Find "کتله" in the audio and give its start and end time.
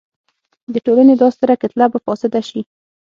1.61-1.85